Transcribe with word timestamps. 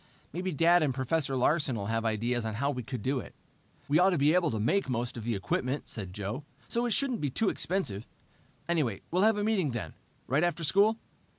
Maybe 0.33 0.51
Dad 0.51 0.81
and 0.81 0.95
Professor 0.95 1.35
Larsen 1.35 1.75
will 1.75 1.85
have 1.85 2.05
ideas 2.05 2.43
on 2.43 2.55
how 2.55 2.71
we 2.71 2.81
could 2.81 3.03
do 3.03 3.19
it." 3.19 3.35
"We 3.87 3.99
ought 3.99 4.09
to 4.09 4.17
be 4.17 4.33
able 4.33 4.49
to 4.49 4.59
make 4.59 4.89
most 4.89 5.15
of 5.15 5.25
the 5.25 5.35
equipment," 5.35 5.87
said 5.87 6.11
Joe, 6.11 6.43
"so 6.67 6.87
it 6.87 6.91
shouldn't 6.93 7.21
be 7.21 7.29
too 7.29 7.49
expensive. 7.49 8.07
Anyway, 8.67 9.01
we'll 9.11 9.21
have 9.21 9.37
a 9.37 9.43
meeting 9.43 9.69
then, 9.73 9.93
right 10.25 10.43
after 10.43 10.63
school?" 10.63 10.97